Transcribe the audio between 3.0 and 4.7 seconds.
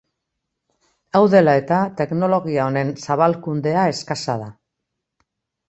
zabalkundea eskasa da.